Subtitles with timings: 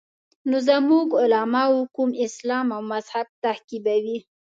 [0.49, 1.63] نو زموږ علما
[1.95, 4.17] کوم اسلام او مذهب تعقیبوي.